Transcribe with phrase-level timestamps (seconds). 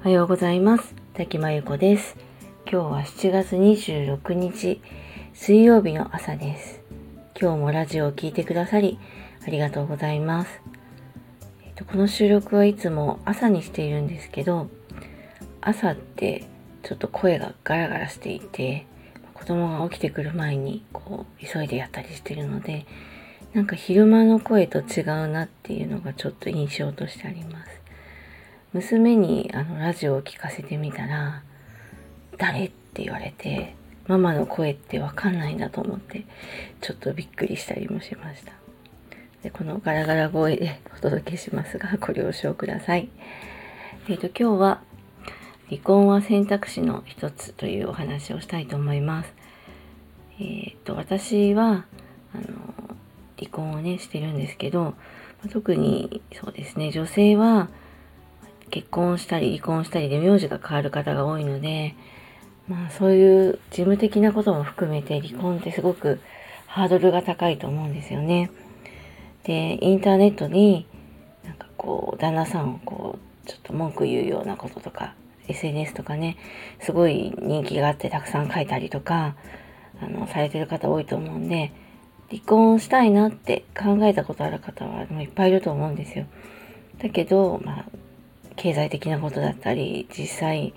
[0.00, 0.94] おはようございます。
[1.14, 2.16] 滝真由子です。
[2.70, 4.80] 今日は7月26日
[5.32, 6.82] 水曜日の朝です。
[7.42, 9.00] 今日もラジオを聴いてくださり
[9.44, 10.60] ありがとうございます、
[11.64, 14.68] えっと、この収録はいつも朝にしているんですけど
[15.60, 16.44] 朝って
[16.84, 18.86] ちょっと声がガラガラしていて
[19.34, 22.86] 子供が起きてくる前にこう急いでやったりしてるので
[23.54, 27.82] なんか昼間の声と違うなっていうのがちょっと印象としてあります。
[28.72, 31.42] 娘にあのラジオを聞かせてみたら
[32.38, 33.74] 誰って言われて
[34.08, 36.24] ママの声ってわかんないんだと思って
[36.80, 38.52] ちょっとびっくりしたりもしました。
[39.42, 43.10] でこのガラガラ声でお届けしますがご了承ください。
[44.08, 44.80] えっ、ー、と今日は
[45.68, 49.34] 離婚は選択肢の一つというお話をしたいと思います。
[50.40, 51.84] えっ、ー、と私は
[52.34, 52.92] あの
[53.42, 54.94] 離婚をねしてるんですけど
[55.50, 57.68] 特にそうですね女性は
[58.70, 61.94] 結婚したり離婚したりで名字が変わる方が多いので
[62.68, 66.20] まあそういう事務的なことも含めて離婚ってすごく
[66.66, 68.50] ハードルが高いと思うんですよね。
[69.44, 70.86] で、インターネットに
[71.44, 75.14] なんかこう旦那さんをこうちょっと文句言うようなこととか
[75.48, 76.38] SNS とかね
[76.80, 79.36] すごい人気があってたくさん書いたりとか
[80.00, 81.72] あのされてる方多いと思うんで
[82.32, 86.24] 離婚したいなって考えたことある方はもういっぱいいると思うんですよ。
[86.98, 87.84] だけど、まあ、
[88.56, 90.74] 経済的なことだったり実際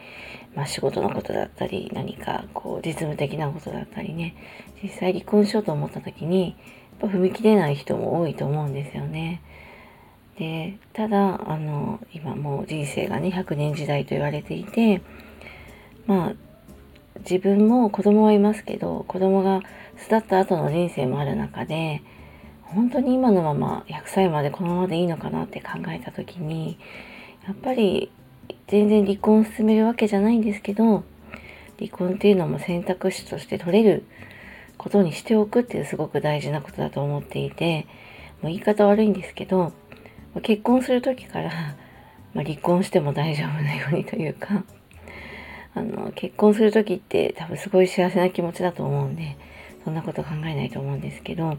[0.55, 4.35] まあ、仕事のことだったり何かこう実務的なことだったりね
[4.81, 6.55] 実際離婚しようと思った時に
[6.99, 9.41] やっぱ踏み切れない人も多いと思うんですよね。
[10.39, 15.01] でただあの今もう人生がね100年時代と言われていて
[16.07, 16.33] まあ
[17.19, 19.61] 自分も子供はいますけど子供が
[19.97, 22.01] 巣立った後の人生もある中で
[22.61, 26.77] 本当に今のまま100歳までこのままでいいのかなって考えた時に
[27.47, 28.11] やっぱり
[28.67, 31.03] 全然離婚を進めるわけじゃないんですけど
[31.77, 34.03] 離婚っていうのも選択肢として取れる
[34.77, 37.87] ことにしておくっていうすごく大事なことだと思っていて
[38.41, 39.73] もう言い方悪いんですけど
[40.41, 41.75] 結婚する時から、
[42.33, 44.63] まあ、離婚しても大丈夫なようにというか
[45.75, 49.37] あの結婚する時って多分すごい幸せな気持ちだと思うんで
[49.83, 51.57] そんなこと考えないと思うんですけど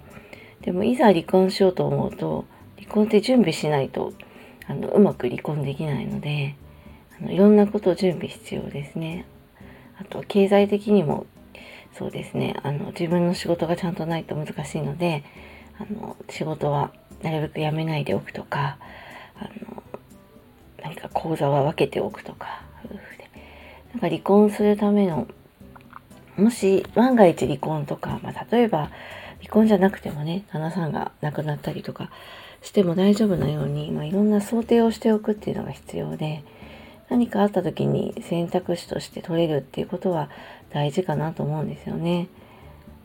[0.63, 2.47] でもいざ離婚しようと思うと
[2.79, 4.15] 離婚って準備しないと
[4.67, 6.57] あのうまく離婚できないので
[7.21, 9.27] あのいろんなことを準備必要ですね。
[9.99, 11.27] あと経済的にも
[11.97, 15.25] そうですねあの自分の仕事がちゃんとないと難しいので
[15.79, 18.77] あの仕事はなるべく辞めないでおくとか
[19.37, 19.83] あの
[20.83, 23.26] 何か口座は分けておくとか夫婦で
[23.97, 25.27] なんか離婚するための
[26.37, 28.91] もし万が一離婚とか、まあ、例えば
[29.41, 32.11] 離婚じゃなくてもね旦那さんが亡くなったりとか
[32.61, 36.45] しても大丈夫なように、まあ、いろんな想定をしておくっていうのが必要で
[37.09, 40.29] 何かあった時に選択肢として取れるっていうことは
[40.71, 42.29] 大事かなと思うんですよね。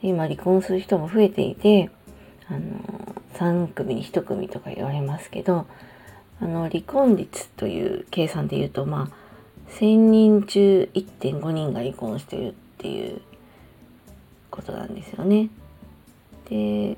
[0.01, 1.91] 今離婚する人も増えていて、
[2.49, 5.67] あの、3組に1組とか言われますけど、
[6.41, 9.20] あの、離婚率という計算で言うと、まあ、
[9.71, 13.21] 1000人中1.5人が離婚してるっていう
[14.49, 15.49] ことなんですよね。
[16.49, 16.97] で、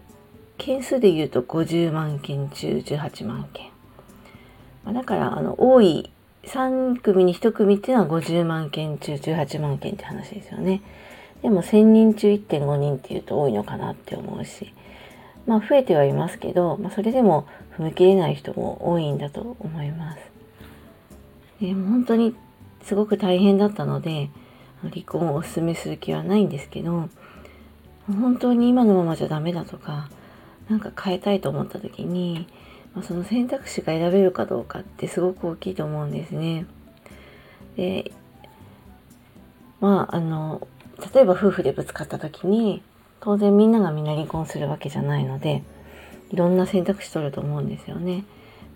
[0.57, 3.69] 件数で言うと50万件中18万件。
[4.83, 6.11] まあ、だから、あの、多い
[6.45, 10.81] 3組に1組っていうのは50万件中18万件って話ですよね。
[11.41, 14.73] でも1000人中1.5人っていうと多いのかなって思うし、
[15.45, 17.47] まあ増えてはいますけど、まあ、それでも
[17.77, 20.19] 踏み切れない人も多いんだと思います。
[21.59, 22.35] で本当に
[22.83, 24.29] すごく大変だったので、
[24.81, 27.09] 離婚をお勧めする気はないんですけど、
[28.07, 30.09] 本当に今のままじゃダメだとか、
[30.69, 32.47] 何か変えたいと思った時に、
[32.93, 36.65] まあ、その選択肢が選べるかどうかってすごく大きいと思うんですね。
[37.75, 38.11] で
[39.81, 40.67] まああの
[41.13, 42.83] 例えば夫婦でぶつかった時に
[43.19, 45.63] 当然みんながみんな離婚するわけじゃないので
[46.31, 48.25] いろんな選択肢取ると思うんですよね。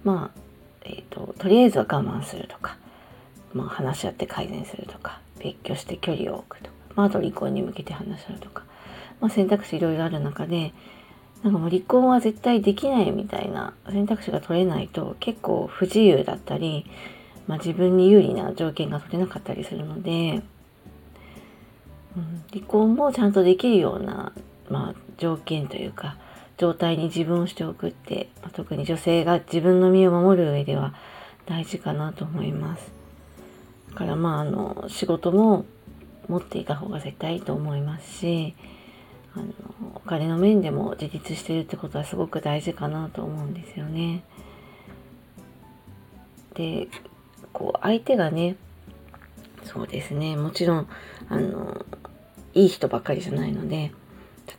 [0.03, 0.39] まあ、
[0.83, 2.77] えーと、とりあえずは我慢するとか、
[3.53, 8.63] まあ、話し合って改善するとか別居して距離を置くとか、まあ、あと離婚に向けて話し合うとか、
[9.21, 10.73] まあ、選択肢いろいろある中で
[11.43, 16.85] なんかもう離婚は絶対できないみたいな選択肢が取れないと結構不自由だったり、
[17.47, 20.41] まあ、自分に有利な条件が取れなかったりするので、
[22.15, 24.33] うん、離婚もちゃんとできるような、
[24.69, 26.17] まあ、条件というか
[26.57, 30.95] 状態に自分をしておくって、まあ、特に女性が自分の身を守る上では
[31.45, 32.96] 大事かなと思います。
[33.97, 35.65] だからまああの仕事も
[36.29, 38.53] 持っていた方が絶対いいと思いますし
[39.35, 39.45] あの
[39.95, 44.23] お金の面でも自立してるってことはすごく大事かなと思うんですよね。
[46.53, 46.89] で
[47.51, 48.55] こう相手がね
[49.63, 50.87] そうですねもちろん
[51.27, 51.83] あの
[52.53, 53.91] いい人ばっかりじゃないので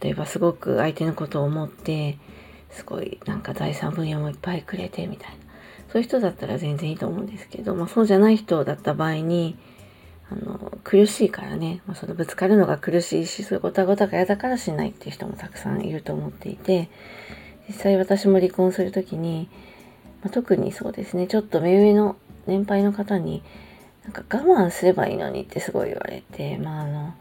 [0.03, 2.19] 例えばすごく相手のことを思って
[2.71, 5.48] すごいなんか第三分野もいっぱいくれてみたいな
[5.93, 9.57] そういう人だったら全然いいと思うんですけど、まあ、そうじゃない人だった場合に
[10.31, 16.91] あの苦しいからね、まあ、そのぶつかるのが苦しいしそういうごたごたが嫌だからしないっていう人もたくさんいると思っていて
[17.69, 19.49] 実際私も離婚する時に、
[20.23, 21.27] まあ、特にそうですね。
[21.27, 23.43] ちょっと目上の年配の方に
[24.05, 27.15] なんか我慢すればいいのにってすごい言われてまああの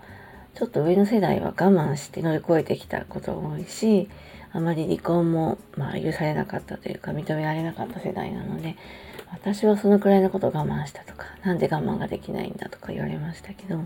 [0.56, 4.10] ちょっと上の世代は我慢して乗り越えてきたことが多いし
[4.58, 8.76] あまり離婚も、まあ、許されなかったというか認められなかった世代なので
[9.32, 13.86] 私はそのくらいのことを我慢したとか何で我慢ができないんだとか言われましたけど、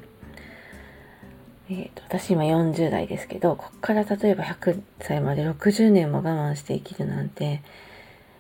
[1.70, 7.62] えーと、私今40代ですけどこっから例えば100歳まで60年も我慢して生きるなんて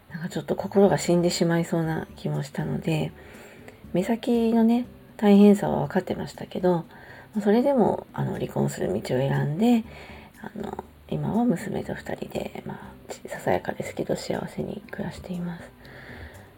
[0.09, 3.11] なんかちょっと心が死んでしまいそうな気もしたので
[3.91, 4.85] 目先のね
[5.17, 6.85] 大変さは分かってましたけど
[7.43, 9.83] それでもあの離婚する道を選んで
[10.41, 15.69] あの今は娘と2人で、まあ、ささやかですけど幸せに暮らしています。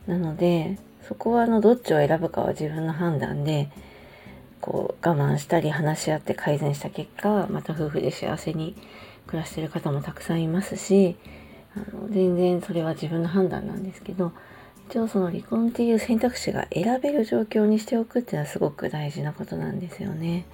[0.07, 0.77] なので
[1.07, 3.69] そこはあのどっちを選ぶかは自分の判断で
[4.61, 8.75] こう我慢したり話し合って改善した結果また夫婦で幸せに
[9.27, 11.17] 暮らしてる方もたくさんいますし
[11.75, 14.31] あの全然それは自分の判断なんですけど
[14.89, 20.45] 一応その離婚っていう選択肢が選べる状況にしておくっていうのはすごく大事なことなんですよね。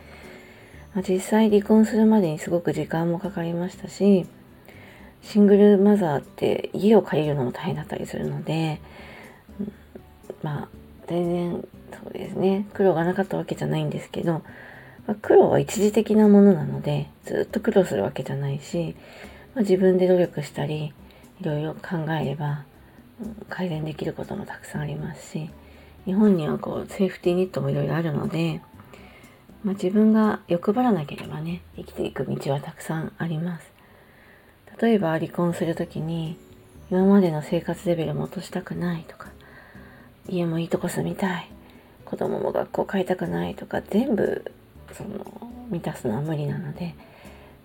[0.93, 4.25] まあ、実際離婚するまでにすごく時間もかかりましたし
[5.21, 8.79] シングルマザーって家を借りるのも大変だったりするので、
[10.41, 10.67] まあ
[11.07, 11.67] 全然
[12.03, 12.65] そうですね。
[12.73, 14.41] 苦労がなかったわけじゃないんですけど、
[15.07, 18.95] まあ、苦労は一時的なものなのでずっと苦労するわけじゃないし、
[19.55, 20.93] まあ、自分で努力したり
[21.41, 22.63] いろいろ考えれば、
[23.49, 25.49] 改善できることもたくさんありますし
[26.05, 28.61] 日本にはこうセーフティーネットもいろいろあるので
[29.63, 33.71] まあ、自分が欲張らなければね生きていく道はたくさんあります。
[34.81, 36.37] 例えば離婚する時に
[36.89, 39.27] 今までの生活レベルも落としたくないとか
[40.27, 41.51] 家もいいとこ住みたい
[42.05, 44.51] 子供も学校変えたくないとか全部
[44.93, 45.25] その
[45.69, 46.95] 満たすのは無理なので、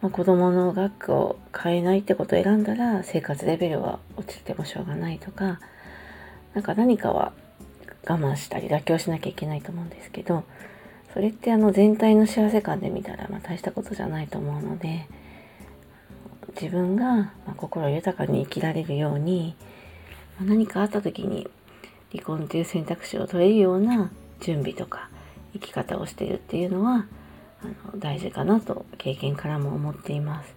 [0.03, 5.61] まあ、子供の学区を変えないってことを選んだら生活レベルは落ちてもしょうがないとか
[6.53, 7.33] なんか何かは
[8.07, 10.45] 我慢したり妥協しなきゃいけないと思うんですけど
[11.15, 15.07] それってあの全体の幸せ感で見たらま大したことじゃないと思うので
[16.61, 19.55] 自分がま心豊かに生きられるように
[20.45, 21.49] 何かあった時に
[22.11, 25.09] 離婚という選択肢を取れるような準備とか
[25.53, 27.07] 生き方をしているっていうのは
[27.63, 30.55] あの大事かなと経験からも思っています。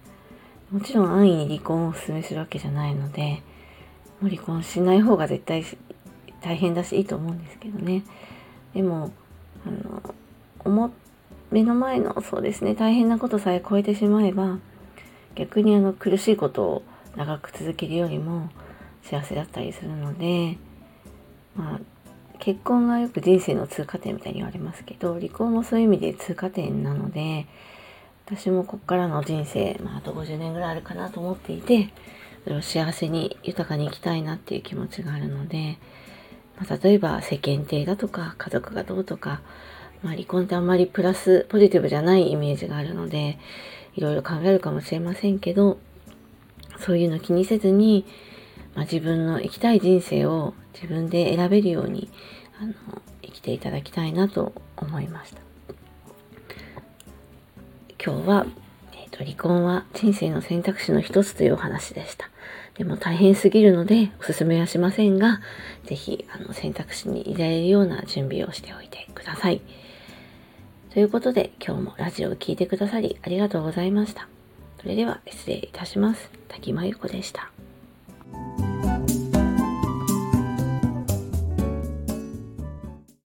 [0.72, 3.42] もちろん安易に離婚をお勧めするわけじゃないので
[4.20, 5.64] もう離婚しない方が絶対
[6.42, 8.02] 大変だしいいと思うんですけどね。
[8.74, 9.12] でも
[9.64, 10.02] あの
[10.68, 10.90] 思
[11.50, 14.58] 目の前のそうですね大変なことさえ超えてしまえば
[15.34, 16.82] 逆にあの苦しいことを
[17.16, 18.50] 長く続けるよりも
[19.02, 20.58] 幸せだったりするので、
[21.56, 21.80] まあ、
[22.38, 27.46] 結婚がよく人生の通過点みたいに言われますけど離婚もそういう意味で通過点なので
[28.26, 31.88] 私もここからの人生、まあ、あと50年ぐらいあるかなと思っていて
[32.44, 35.78] それを幸せに豊かに生きたいなっていう気持ちがあるので、
[36.58, 39.40] まあ、例えば世間体だとか家族がどうとか
[40.02, 43.38] まあ、離婚ってあんまりプラスポジティブじゃないイメージがあるので
[43.94, 45.78] いろいろ考えるかもしれませんけど
[46.78, 48.06] そういうの気にせずに、
[48.74, 52.08] まあ、自分の生きたい人生を自分で選べるように
[52.60, 52.74] あの
[53.22, 55.40] 生きていただきたいなと思いました。
[58.04, 58.46] 今日は、
[58.92, 62.30] えーと、離婚は人生の選択肢の一つというお話でした。
[62.78, 65.40] でも大変すぎるのでおすすめはしませんが
[65.84, 69.60] 是非あの選択肢に入れるような準備をしておいてください。
[70.90, 74.28] ということで今日もラジオを聴いてくださりありがとうございました。
[74.80, 76.30] それでは失礼いたします。
[76.46, 77.50] 滝真由子でした。